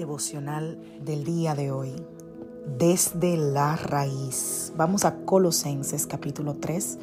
Devocional 0.00 0.78
del 1.04 1.24
día 1.24 1.54
de 1.54 1.70
hoy. 1.70 1.92
Desde 2.78 3.36
la 3.36 3.76
raíz. 3.76 4.72
Vamos 4.76 5.04
a 5.04 5.24
Colosenses 5.26 6.06
capítulo 6.06 6.54
3, 6.54 6.98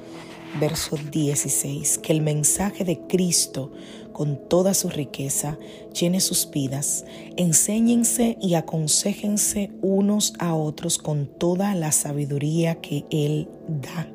verso 0.60 0.98
16. 1.12 2.00
Que 2.00 2.14
el 2.14 2.22
mensaje 2.22 2.86
de 2.86 3.00
Cristo 3.08 3.72
con 4.14 4.38
toda 4.50 4.74
su 4.74 4.90
riqueza 4.90 5.60
llene 5.94 6.22
sus 6.22 6.50
vidas. 6.50 7.06
Enséñense 7.38 8.36
y 8.42 8.56
aconsejense 8.56 9.72
unos 9.84 10.34
a 10.40 10.56
otros 10.56 10.98
con 10.98 11.28
toda 11.28 11.76
la 11.76 11.92
sabiduría 11.92 12.82
que 12.82 13.06
Él 13.12 13.48
da. 13.68 14.10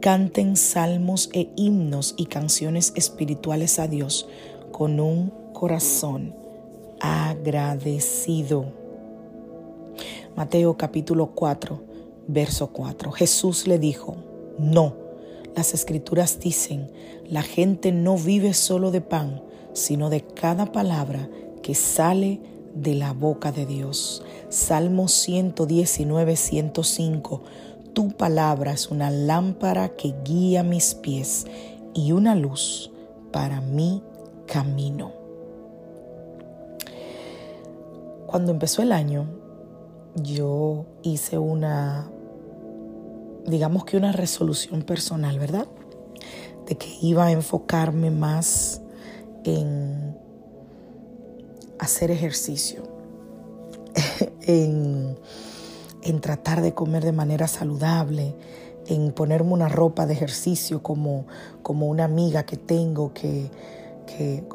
Canten 0.00 0.56
salmos 0.56 1.28
e 1.34 1.50
himnos 1.56 2.14
y 2.16 2.26
canciones 2.26 2.94
espirituales 2.96 3.78
a 3.78 3.88
Dios 3.88 4.26
con 4.72 5.00
un 5.00 5.32
corazón 5.52 6.45
agradecido. 7.00 8.66
Mateo 10.36 10.76
capítulo 10.76 11.28
4, 11.34 11.82
verso 12.26 12.68
4. 12.68 13.10
Jesús 13.12 13.66
le 13.66 13.78
dijo, 13.78 14.16
no, 14.58 14.94
las 15.54 15.72
escrituras 15.74 16.38
dicen, 16.40 16.90
la 17.28 17.42
gente 17.42 17.92
no 17.92 18.16
vive 18.18 18.52
solo 18.52 18.90
de 18.90 19.00
pan, 19.00 19.42
sino 19.72 20.10
de 20.10 20.22
cada 20.22 20.72
palabra 20.72 21.28
que 21.62 21.74
sale 21.74 22.40
de 22.74 22.94
la 22.94 23.12
boca 23.12 23.52
de 23.52 23.64
Dios. 23.66 24.22
Salmo 24.50 25.08
119, 25.08 26.36
105. 26.36 27.42
Tu 27.94 28.08
palabra 28.10 28.72
es 28.72 28.90
una 28.90 29.10
lámpara 29.10 29.88
que 29.96 30.14
guía 30.24 30.62
mis 30.62 30.94
pies 30.94 31.46
y 31.94 32.12
una 32.12 32.34
luz 32.34 32.92
para 33.32 33.62
mi 33.62 34.02
camino. 34.46 35.15
Cuando 38.36 38.52
empezó 38.52 38.82
el 38.82 38.92
año, 38.92 39.24
yo 40.16 40.84
hice 41.02 41.38
una, 41.38 42.10
digamos 43.46 43.86
que 43.86 43.96
una 43.96 44.12
resolución 44.12 44.82
personal, 44.82 45.38
¿verdad? 45.38 45.66
De 46.66 46.76
que 46.76 46.86
iba 47.00 47.24
a 47.24 47.32
enfocarme 47.32 48.10
más 48.10 48.82
en 49.44 50.18
hacer 51.78 52.10
ejercicio, 52.10 52.82
en, 54.42 55.16
tratar 56.20 56.60
de 56.60 56.74
comer 56.74 57.06
de 57.06 57.12
manera 57.12 57.48
saludable, 57.48 58.36
en 58.86 59.12
ponerme 59.12 59.54
una 59.54 59.70
ropa 59.70 60.04
de 60.04 60.12
ejercicio 60.12 60.82
como, 60.82 61.26
como 61.62 61.86
una 61.86 62.04
amiga 62.04 62.42
que 62.42 62.58
tengo 62.58 63.14
que, 63.14 63.50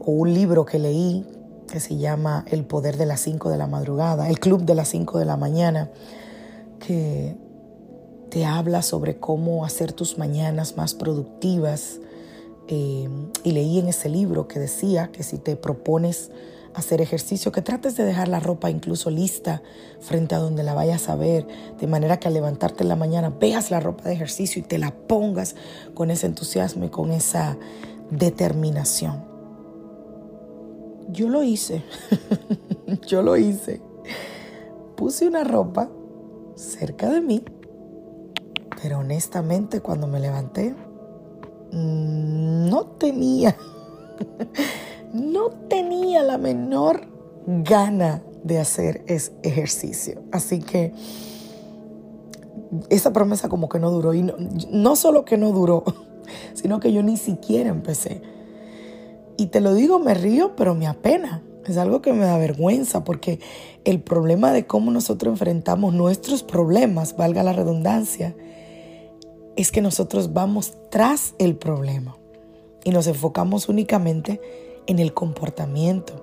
o 0.06 0.12
un 0.12 0.31
libro 0.36 0.66
que 0.66 0.78
leí 0.78 1.25
que 1.72 1.80
se 1.80 1.98
llama 1.98 2.46
El 2.48 2.66
Poder 2.66 2.98
de 2.98 3.06
las 3.06 3.22
5 3.22 3.50
de 3.50 3.58
la 3.58 3.66
madrugada, 3.66 4.30
el 4.30 4.40
Club 4.40 4.64
de 4.64 4.76
las 4.76 4.90
5 4.90 5.18
de 5.18 5.26
la 5.26 5.38
mañana, 5.38 5.90
que 6.80 7.36
te 8.30 8.46
habla 8.46 8.82
sobre 8.82 9.18
cómo 9.18 9.66
hacer 9.66 9.94
tus 9.94 10.18
mañanas 10.18 10.78
más 10.78 10.94
productivas. 10.94 12.00
Eh, 12.68 13.10
y 13.44 13.52
leí 13.52 13.80
en 13.80 13.88
ese 13.88 14.08
libro 14.08 14.48
que 14.48 14.60
decía 14.60 15.12
que 15.12 15.24
si 15.24 15.38
te 15.38 15.56
propones 15.56 16.30
hacer 16.74 17.02
ejercicio, 17.02 17.52
que 17.52 17.62
trates 17.62 17.98
de 17.98 18.06
dejar 18.06 18.28
la 18.28 18.40
ropa 18.40 18.70
incluso 18.70 19.10
lista 19.10 19.62
frente 20.00 20.36
a 20.36 20.40
donde 20.40 20.64
la 20.64 20.74
vayas 20.74 21.10
a 21.10 21.16
ver, 21.16 21.46
de 21.80 21.88
manera 21.88 22.18
que 22.18 22.28
al 22.28 22.34
levantarte 22.34 22.84
en 22.84 22.90
la 22.90 22.96
mañana 22.96 23.30
veas 23.30 23.72
la 23.72 23.80
ropa 23.80 24.06
de 24.06 24.14
ejercicio 24.14 24.62
y 24.62 24.64
te 24.64 24.78
la 24.78 24.92
pongas 24.92 25.56
con 25.94 26.12
ese 26.12 26.28
entusiasmo 26.28 26.86
y 26.86 26.90
con 26.90 27.12
esa 27.12 27.58
determinación. 28.10 29.31
Yo 31.12 31.30
lo 31.30 31.44
hice. 31.44 31.84
Yo 33.08 33.22
lo 33.22 33.38
hice. 33.38 33.82
Puse 34.96 35.28
una 35.28 35.44
ropa 35.44 35.90
cerca 36.56 37.10
de 37.10 37.22
mí, 37.22 37.44
pero 38.82 39.00
honestamente 39.00 39.82
cuando 39.82 40.08
me 40.08 40.20
levanté, 40.20 40.76
no 41.72 42.86
tenía, 42.98 43.56
no 45.14 45.50
tenía 45.70 46.22
la 46.24 46.38
menor 46.38 47.08
gana 47.48 48.22
de 48.44 48.60
hacer 48.60 49.04
ese 49.08 49.34
ejercicio. 49.44 50.22
Así 50.32 50.60
que 50.60 50.94
esa 52.90 53.12
promesa 53.14 53.50
como 53.50 53.70
que 53.70 53.80
no 53.80 53.92
duró. 53.92 54.14
Y 54.14 54.24
no, 54.24 54.36
no 54.70 54.96
solo 54.96 55.26
que 55.26 55.38
no 55.38 55.52
duró, 55.52 55.84
sino 56.54 56.80
que 56.80 56.94
yo 56.94 57.04
ni 57.04 57.18
siquiera 57.18 57.70
empecé. 57.70 58.22
Y 59.41 59.47
te 59.47 59.59
lo 59.59 59.74
digo, 59.74 59.97
me 59.97 60.13
río, 60.13 60.56
pero 60.56 60.75
me 60.75 60.85
apena. 60.85 61.41
Es 61.66 61.75
algo 61.78 62.00
que 62.00 62.13
me 62.13 62.25
da 62.25 62.38
vergüenza 62.38 63.03
porque 63.03 63.40
el 63.85 64.00
problema 64.00 64.52
de 64.52 64.68
cómo 64.68 64.91
nosotros 64.91 65.31
enfrentamos 65.31 65.96
nuestros 65.96 66.44
problemas, 66.44 67.18
valga 67.18 67.41
la 67.41 67.51
redundancia, 67.51 68.35
es 69.56 69.72
que 69.72 69.81
nosotros 69.81 70.34
vamos 70.34 70.78
tras 70.91 71.34
el 71.40 71.56
problema 71.56 72.18
y 72.84 72.91
nos 72.91 73.07
enfocamos 73.07 73.68
únicamente 73.68 74.40
en 74.85 75.00
el 75.00 75.12
comportamiento. 75.16 76.13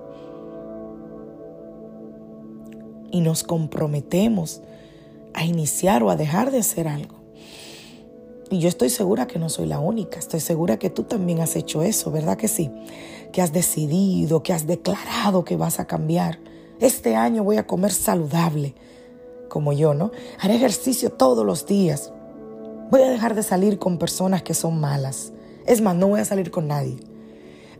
Y 3.11 3.19
nos 3.19 3.43
comprometemos 3.43 4.61
a 5.33 5.43
iniciar 5.43 6.03
o 6.03 6.09
a 6.09 6.15
dejar 6.15 6.51
de 6.51 6.59
hacer 6.59 6.87
algo. 6.87 7.18
Y 8.51 8.59
yo 8.59 8.67
estoy 8.67 8.89
segura 8.89 9.27
que 9.27 9.37
no 9.37 9.47
soy 9.49 9.67
la 9.67 9.79
única, 9.79 10.17
estoy 10.17 10.39
segura 10.39 10.77
que 10.77 10.89
tú 10.89 11.03
también 11.03 11.39
has 11.39 11.55
hecho 11.55 11.83
eso, 11.83 12.11
¿verdad 12.11 12.35
que 12.35 12.47
sí? 12.47 12.71
Que 13.31 13.43
has 13.43 13.53
decidido, 13.53 14.41
que 14.41 14.53
has 14.53 14.65
declarado 14.65 15.45
que 15.45 15.55
vas 15.55 15.79
a 15.79 15.85
cambiar. 15.85 16.39
Este 16.79 17.15
año 17.15 17.43
voy 17.43 17.57
a 17.57 17.67
comer 17.67 17.91
saludable, 17.91 18.73
como 19.49 19.71
yo, 19.71 19.93
¿no? 19.93 20.11
Haré 20.39 20.55
ejercicio 20.55 21.11
todos 21.11 21.45
los 21.45 21.67
días. 21.67 22.11
Voy 22.89 23.03
a 23.03 23.09
dejar 23.09 23.35
de 23.35 23.43
salir 23.43 23.77
con 23.77 23.99
personas 23.99 24.41
que 24.41 24.55
son 24.55 24.79
malas. 24.79 25.31
Es 25.67 25.81
más, 25.81 25.95
no 25.95 26.07
voy 26.07 26.21
a 26.21 26.25
salir 26.25 26.49
con 26.49 26.67
nadie. 26.67 26.97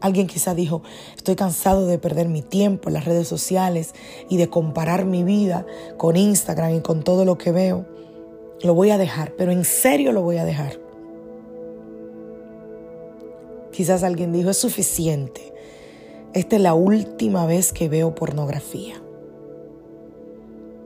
Alguien 0.02 0.28
quizá 0.28 0.54
dijo, 0.54 0.84
estoy 1.18 1.36
cansado 1.36 1.88
de 1.88 1.98
perder 1.98 2.30
mi 2.30 2.42
tiempo 2.42 2.90
en 2.90 2.94
las 2.94 3.06
redes 3.06 3.28
sociales 3.28 3.94
y 4.30 4.38
de 4.38 4.50
comparar 4.50 5.06
mi 5.06 5.24
vida 5.24 5.66
con 5.98 6.16
Instagram 6.16 6.76
y 6.76 6.82
con 6.82 7.04
todo 7.04 7.26
lo 7.26 7.38
que 7.38 7.52
veo. 7.52 7.86
Lo 8.62 8.74
voy 8.74 8.92
a 8.92 8.98
dejar, 8.98 9.34
pero 9.38 9.52
en 9.52 9.64
serio 9.64 10.12
lo 10.12 10.22
voy 10.22 10.38
a 10.38 10.46
dejar. 10.46 10.80
Quizás 13.72 14.04
alguien 14.04 14.34
dijo, 14.34 14.50
es 14.50 14.58
suficiente. 14.58 15.54
Esta 16.34 16.58
es 16.58 16.62
la 16.62 16.74
última 16.74 17.46
vez 17.46 17.72
que 17.72 17.88
veo 17.88 18.14
pornografía. 18.14 19.02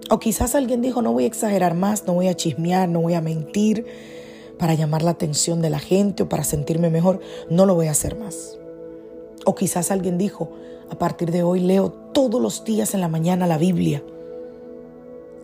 O 0.09 0.19
quizás 0.19 0.53
alguien 0.53 0.81
dijo, 0.81 1.01
no 1.01 1.11
voy 1.11 1.23
a 1.23 1.27
exagerar 1.27 1.73
más, 1.73 2.05
no 2.05 2.13
voy 2.13 2.27
a 2.27 2.35
chismear, 2.35 2.87
no 2.87 3.01
voy 3.01 3.15
a 3.15 3.21
mentir, 3.21 3.85
para 4.59 4.75
llamar 4.75 5.01
la 5.01 5.11
atención 5.11 5.61
de 5.61 5.69
la 5.69 5.79
gente 5.79 6.23
o 6.23 6.29
para 6.29 6.43
sentirme 6.43 6.89
mejor, 6.89 7.19
no 7.49 7.65
lo 7.65 7.73
voy 7.75 7.87
a 7.87 7.91
hacer 7.91 8.17
más. 8.17 8.59
O 9.45 9.55
quizás 9.55 9.91
alguien 9.91 10.17
dijo, 10.17 10.51
a 10.89 10.97
partir 10.97 11.31
de 11.31 11.43
hoy 11.43 11.59
leo 11.59 11.91
todos 11.91 12.39
los 12.39 12.63
días 12.63 12.93
en 12.93 13.01
la 13.01 13.07
mañana 13.07 13.47
la 13.47 13.57
Biblia. 13.57 14.03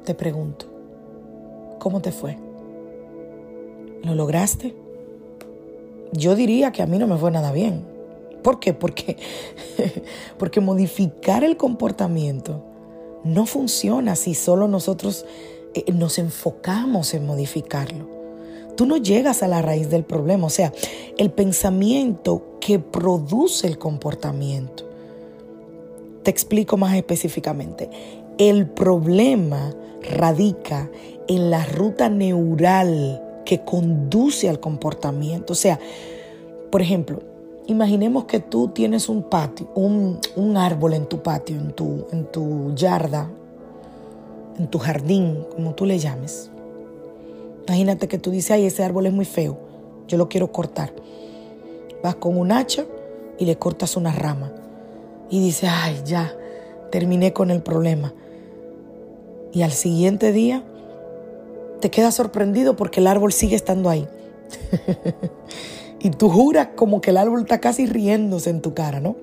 Te 0.06 0.14
pregunto, 0.14 0.68
¿cómo 1.80 2.02
te 2.02 2.12
fue? 2.12 2.38
¿Lo 4.04 4.16
lograste? 4.16 4.76
Yo 6.14 6.36
diría 6.36 6.72
que 6.72 6.82
a 6.82 6.88
mí 6.88 6.98
no 6.98 7.08
me 7.08 7.18
fue 7.18 7.32
nada 7.32 7.52
bien. 7.52 7.86
¿Por 8.44 8.60
qué? 8.60 8.74
Porque, 8.74 9.18
porque 10.38 10.62
modificar 10.62 11.44
el 11.44 11.58
comportamiento 11.58 12.64
no 13.24 13.46
funciona 13.46 14.16
si 14.16 14.34
solo 14.34 14.68
nosotros 14.68 15.26
eh, 15.74 15.92
nos 15.92 16.20
enfocamos 16.20 17.14
en 17.14 17.26
modificarlo. 17.26 18.08
Tú 18.76 18.86
no 18.86 18.98
llegas 18.98 19.44
a 19.44 19.48
la 19.48 19.62
raíz 19.62 19.90
del 19.90 20.06
problema, 20.06 20.48
o 20.48 20.50
sea, 20.50 20.72
el 21.18 21.32
pensamiento 21.32 22.58
que 22.62 22.80
produce 22.80 23.68
el 23.68 23.78
comportamiento. 23.78 24.90
Te 26.24 26.32
explico 26.32 26.78
más 26.78 26.96
específicamente. 26.96 27.90
El 28.38 28.70
problema 28.70 29.76
radica 30.02 30.90
en 31.30 31.52
la 31.52 31.64
ruta 31.64 32.10
neural 32.10 33.22
que 33.46 33.64
conduce 33.64 34.50
al 34.50 34.60
comportamiento. 34.60 35.54
O 35.54 35.56
sea, 35.56 35.80
por 36.72 36.82
ejemplo, 36.82 37.22
imaginemos 37.68 38.26
que 38.26 38.40
tú 38.40 38.70
tienes 38.70 39.08
un 39.10 39.24
patio, 39.24 39.70
un, 39.76 40.20
árbol 40.58 40.96
en 40.96 41.06
tu 41.06 41.22
patio, 41.22 41.56
en 41.56 41.72
tu, 41.72 42.08
en 42.12 42.26
tu 42.26 42.74
yarda, 42.76 43.30
en 44.58 44.68
tu 44.68 44.80
jardín, 44.80 45.46
como 45.56 45.76
tú 45.76 45.86
le 45.86 46.00
llames. 46.00 46.50
Imagínate 47.68 48.08
que 48.08 48.18
tú 48.18 48.32
dices, 48.32 48.52
ay, 48.52 48.66
ese 48.66 48.84
árbol 48.84 49.06
es 49.06 49.14
muy 49.14 49.26
feo, 49.26 49.58
yo 50.08 50.18
lo 50.18 50.30
quiero 50.30 50.52
cortar. 50.52 50.92
Vas 52.04 52.16
con 52.16 52.38
un 52.38 52.52
hacha 52.52 52.86
y 53.38 53.46
le 53.46 53.56
cortas 53.58 53.96
una 53.96 54.12
rama. 54.12 54.52
Y 55.30 55.40
dices, 55.40 55.70
ay, 55.72 56.02
ya, 56.06 56.34
terminé 56.92 57.34
con 57.34 57.52
el 57.52 57.62
problema. 57.62 58.16
Y 59.52 59.62
al 59.62 59.72
siguiente 59.72 60.32
día 60.32 60.64
te 61.80 61.90
quedas 61.90 62.16
sorprendido 62.16 62.76
porque 62.76 63.00
el 63.00 63.08
árbol 63.08 63.34
sigue 63.34 63.56
estando 63.56 63.90
ahí. 63.90 64.08
y 66.00 66.10
tú 66.12 66.30
juras 66.30 66.70
como 66.76 67.02
que 67.02 67.12
el 67.12 67.18
árbol 67.18 67.42
está 67.42 67.60
casi 67.60 67.86
riéndose 67.86 68.50
en 68.50 68.62
tu 68.62 68.74
cara, 68.74 69.00
¿no? 69.00 69.16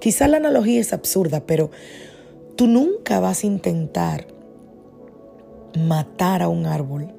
Quizás 0.00 0.30
la 0.30 0.38
analogía 0.38 0.80
es 0.80 0.92
absurda, 0.92 1.40
pero 1.46 1.70
tú 2.56 2.66
nunca 2.66 3.20
vas 3.20 3.44
a 3.44 3.46
intentar 3.46 4.26
matar 5.78 6.42
a 6.42 6.48
un 6.48 6.66
árbol 6.66 7.12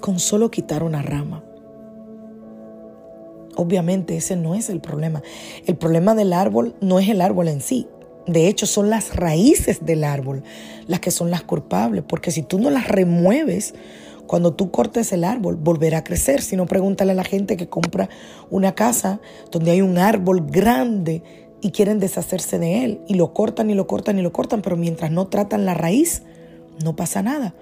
con 0.00 0.18
solo 0.18 0.50
quitar 0.50 0.82
una 0.82 1.02
rama. 1.02 1.44
Obviamente 3.56 4.16
ese 4.16 4.36
no 4.36 4.54
es 4.54 4.70
el 4.70 4.80
problema. 4.80 5.22
El 5.66 5.76
problema 5.76 6.14
del 6.14 6.32
árbol 6.32 6.74
no 6.80 6.98
es 6.98 7.08
el 7.08 7.20
árbol 7.20 7.48
en 7.48 7.60
sí, 7.60 7.88
de 8.26 8.48
hecho, 8.48 8.66
son 8.66 8.90
las 8.90 9.16
raíces 9.16 9.84
del 9.84 10.04
árbol 10.04 10.42
las 10.86 11.00
que 11.00 11.10
son 11.10 11.30
las 11.30 11.42
culpables, 11.42 12.04
porque 12.06 12.30
si 12.30 12.42
tú 12.42 12.58
no 12.58 12.70
las 12.70 12.88
remueves, 12.88 13.74
cuando 14.26 14.54
tú 14.54 14.70
cortes 14.70 15.12
el 15.12 15.24
árbol, 15.24 15.56
volverá 15.56 15.98
a 15.98 16.04
crecer. 16.04 16.42
Si 16.42 16.56
no, 16.56 16.66
pregúntale 16.66 17.12
a 17.12 17.14
la 17.14 17.24
gente 17.24 17.56
que 17.56 17.68
compra 17.68 18.08
una 18.50 18.74
casa 18.74 19.20
donde 19.50 19.72
hay 19.72 19.82
un 19.82 19.98
árbol 19.98 20.46
grande 20.46 21.22
y 21.60 21.70
quieren 21.70 22.00
deshacerse 22.00 22.58
de 22.58 22.84
él, 22.84 23.00
y 23.06 23.14
lo 23.14 23.32
cortan 23.32 23.70
y 23.70 23.74
lo 23.74 23.86
cortan 23.86 24.18
y 24.18 24.22
lo 24.22 24.32
cortan, 24.32 24.62
pero 24.62 24.76
mientras 24.76 25.10
no 25.10 25.28
tratan 25.28 25.64
la 25.64 25.74
raíz, 25.74 26.22
no 26.82 26.96
pasa 26.96 27.22
nada. 27.22 27.54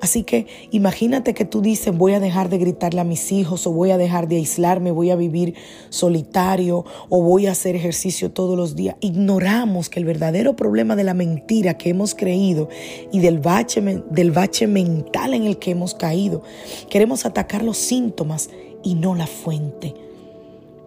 Así 0.00 0.22
que 0.22 0.46
imagínate 0.70 1.34
que 1.34 1.44
tú 1.44 1.60
dices 1.60 1.96
voy 1.96 2.12
a 2.12 2.20
dejar 2.20 2.48
de 2.48 2.58
gritarle 2.58 3.00
a 3.00 3.04
mis 3.04 3.32
hijos 3.32 3.66
o 3.66 3.72
voy 3.72 3.90
a 3.90 3.98
dejar 3.98 4.28
de 4.28 4.36
aislarme, 4.36 4.92
voy 4.92 5.10
a 5.10 5.16
vivir 5.16 5.54
solitario 5.90 6.84
o 7.08 7.22
voy 7.22 7.46
a 7.46 7.52
hacer 7.52 7.74
ejercicio 7.74 8.30
todos 8.30 8.56
los 8.56 8.76
días. 8.76 8.96
Ignoramos 9.00 9.88
que 9.88 9.98
el 9.98 10.06
verdadero 10.06 10.54
problema 10.54 10.94
de 10.94 11.04
la 11.04 11.14
mentira 11.14 11.78
que 11.78 11.90
hemos 11.90 12.14
creído 12.14 12.68
y 13.12 13.20
del 13.20 13.38
bache, 13.38 13.80
del 13.80 14.30
bache 14.30 14.66
mental 14.66 15.34
en 15.34 15.44
el 15.44 15.58
que 15.58 15.72
hemos 15.72 15.94
caído, 15.94 16.42
queremos 16.88 17.26
atacar 17.26 17.62
los 17.62 17.76
síntomas 17.76 18.50
y 18.84 18.94
no 18.94 19.14
la 19.14 19.26
fuente. 19.26 20.07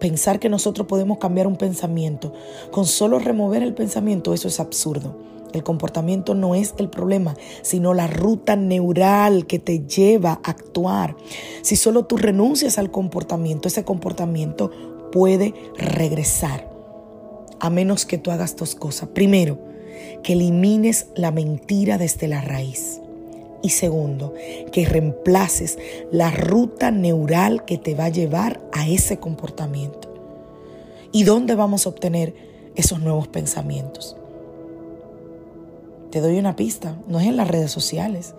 Pensar 0.02 0.40
que 0.40 0.48
nosotros 0.48 0.88
podemos 0.88 1.18
cambiar 1.18 1.46
un 1.46 1.54
pensamiento 1.54 2.32
con 2.72 2.86
solo 2.86 3.20
remover 3.20 3.62
el 3.62 3.72
pensamiento, 3.72 4.34
eso 4.34 4.48
es 4.48 4.58
absurdo. 4.58 5.16
El 5.52 5.62
comportamiento 5.62 6.34
no 6.34 6.56
es 6.56 6.74
el 6.78 6.90
problema, 6.90 7.36
sino 7.62 7.94
la 7.94 8.08
ruta 8.08 8.56
neural 8.56 9.46
que 9.46 9.60
te 9.60 9.86
lleva 9.86 10.40
a 10.42 10.50
actuar. 10.50 11.14
Si 11.62 11.76
solo 11.76 12.04
tú 12.04 12.16
renuncias 12.16 12.78
al 12.78 12.90
comportamiento, 12.90 13.68
ese 13.68 13.84
comportamiento 13.84 14.72
puede 15.12 15.54
regresar. 15.78 16.68
A 17.60 17.70
menos 17.70 18.04
que 18.04 18.18
tú 18.18 18.32
hagas 18.32 18.56
dos 18.56 18.74
cosas. 18.74 19.10
Primero, 19.10 19.60
que 20.24 20.32
elimines 20.32 21.06
la 21.14 21.30
mentira 21.30 21.96
desde 21.96 22.26
la 22.26 22.40
raíz. 22.40 23.01
Y 23.62 23.70
segundo, 23.70 24.34
que 24.72 24.84
reemplaces 24.84 25.78
la 26.10 26.30
ruta 26.30 26.90
neural 26.90 27.64
que 27.64 27.78
te 27.78 27.94
va 27.94 28.06
a 28.06 28.10
llevar 28.10 28.60
a 28.72 28.88
ese 28.88 29.18
comportamiento. 29.18 30.12
¿Y 31.12 31.24
dónde 31.24 31.54
vamos 31.54 31.86
a 31.86 31.90
obtener 31.90 32.34
esos 32.74 33.00
nuevos 33.00 33.28
pensamientos? 33.28 34.16
Te 36.10 36.20
doy 36.20 36.38
una 36.38 36.56
pista, 36.56 36.98
no 37.06 37.20
es 37.20 37.26
en 37.26 37.36
las 37.36 37.48
redes 37.48 37.70
sociales, 37.70 38.34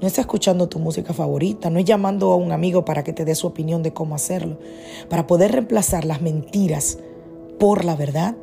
no 0.00 0.06
es 0.06 0.18
escuchando 0.18 0.68
tu 0.68 0.78
música 0.78 1.12
favorita, 1.12 1.68
no 1.68 1.78
es 1.78 1.84
llamando 1.84 2.32
a 2.32 2.36
un 2.36 2.52
amigo 2.52 2.84
para 2.84 3.04
que 3.04 3.12
te 3.12 3.24
dé 3.24 3.34
su 3.34 3.46
opinión 3.46 3.82
de 3.82 3.92
cómo 3.92 4.14
hacerlo. 4.14 4.58
Para 5.08 5.26
poder 5.26 5.52
reemplazar 5.52 6.04
las 6.04 6.22
mentiras 6.22 6.98
por 7.58 7.84
la 7.84 7.96
verdad, 7.96 8.34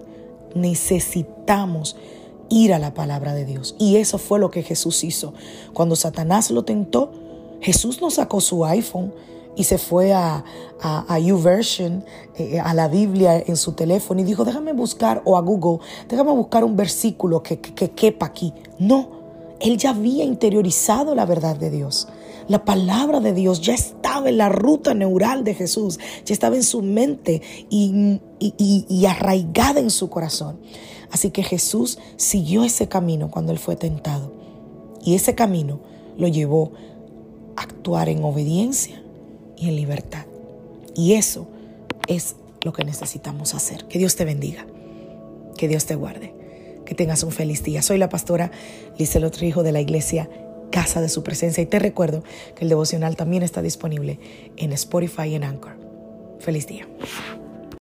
necesitamos 0.53 1.97
ir 2.49 2.73
a 2.73 2.79
la 2.79 2.93
palabra 2.93 3.33
de 3.33 3.45
Dios. 3.45 3.75
Y 3.79 3.97
eso 3.97 4.17
fue 4.17 4.39
lo 4.39 4.51
que 4.51 4.63
Jesús 4.63 5.03
hizo. 5.03 5.33
Cuando 5.73 5.95
Satanás 5.95 6.51
lo 6.51 6.63
tentó, 6.63 7.11
Jesús 7.61 8.01
no 8.01 8.09
sacó 8.09 8.41
su 8.41 8.65
iPhone 8.65 9.13
y 9.55 9.63
se 9.63 9.79
fue 9.79 10.13
a, 10.13 10.43
a, 10.79 11.19
YouVersion, 11.19 12.05
eh, 12.35 12.59
a 12.59 12.73
la 12.75 12.87
Biblia 12.87 13.43
en 13.45 13.57
su 13.57 13.71
teléfono 13.71 14.21
y 14.21 14.23
dijo, 14.23 14.45
déjame 14.45 14.71
buscar, 14.73 15.23
o 15.25 15.35
a 15.35 15.41
Google, 15.41 15.79
déjame 16.07 16.31
buscar 16.31 16.63
un 16.63 16.75
versículo 16.75 17.41
que, 17.41 17.59
que 17.59 17.89
quepa 17.89 18.27
aquí. 18.27 18.53
No, 18.77 19.09
él 19.59 19.77
ya 19.77 19.89
había 19.89 20.23
interiorizado 20.23 21.15
la 21.15 21.25
verdad 21.25 21.55
de 21.55 21.71
Dios. 21.71 22.07
La 22.47 22.63
palabra 22.63 23.19
de 23.19 23.33
Dios 23.33 23.61
ya 23.61 23.73
estaba 23.73 24.29
en 24.29 24.37
la 24.37 24.47
ruta 24.47 24.93
neural 24.93 25.43
de 25.43 25.53
Jesús, 25.53 25.99
ya 26.23 26.33
estaba 26.33 26.55
en 26.55 26.63
su 26.63 26.81
mente 26.81 27.41
y, 27.69 28.21
y, 28.39 28.85
y, 28.87 29.05
arraigada 29.05 29.79
en 29.79 29.89
su 29.89 30.09
corazón. 30.09 30.59
Así 31.11 31.31
que 31.31 31.43
Jesús 31.43 31.99
siguió 32.17 32.63
ese 32.63 32.87
camino 32.87 33.31
cuando 33.31 33.51
él 33.51 33.59
fue 33.59 33.75
tentado. 33.75 34.31
Y 35.03 35.15
ese 35.15 35.35
camino 35.35 35.79
lo 36.17 36.27
llevó 36.27 36.73
a 37.55 37.61
actuar 37.63 38.09
en 38.09 38.23
obediencia 38.23 39.01
y 39.55 39.69
en 39.69 39.75
libertad. 39.75 40.25
Y 40.95 41.13
eso 41.13 41.47
es 42.07 42.35
lo 42.63 42.73
que 42.73 42.83
necesitamos 42.83 43.53
hacer. 43.53 43.87
Que 43.87 43.99
Dios 43.99 44.15
te 44.15 44.25
bendiga. 44.25 44.65
Que 45.57 45.67
Dios 45.67 45.85
te 45.85 45.95
guarde. 45.95 46.33
Que 46.85 46.95
tengas 46.95 47.23
un 47.23 47.31
feliz 47.31 47.63
día. 47.63 47.81
Soy 47.81 47.97
la 47.97 48.09
pastora 48.09 48.51
otro 49.23 49.45
hijo 49.45 49.63
de 49.63 49.71
la 49.71 49.81
iglesia 49.81 50.29
Casa 50.71 51.01
de 51.01 51.09
Su 51.09 51.23
Presencia. 51.23 51.61
Y 51.61 51.67
te 51.67 51.79
recuerdo 51.79 52.23
que 52.55 52.65
el 52.65 52.69
devocional 52.69 53.15
también 53.15 53.43
está 53.43 53.61
disponible 53.61 54.19
en 54.57 54.73
Spotify 54.73 55.29
y 55.29 55.35
en 55.35 55.43
Anchor. 55.43 55.77
Feliz 56.39 56.67
día. 56.67 56.87